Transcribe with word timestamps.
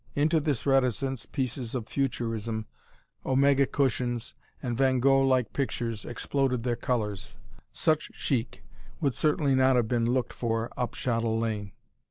Into 0.15 0.39
this 0.39 0.65
reticence 0.65 1.27
pieces 1.27 1.75
of 1.75 1.87
futurism, 1.87 2.65
Omega 3.23 3.67
cushions 3.67 4.33
and 4.59 4.75
Van 4.75 4.99
Gogh 4.99 5.21
like 5.21 5.53
pictures 5.53 6.05
exploded 6.05 6.63
their 6.63 6.75
colours. 6.75 7.35
Such 7.71 8.09
chic 8.15 8.63
would 8.99 9.13
certainly 9.13 9.53
not 9.53 9.75
have 9.75 9.87
been 9.87 10.07
looked 10.09 10.33
for 10.33 10.71
up 10.75 10.95
Shottle 10.95 11.37
Lane. 11.39 11.73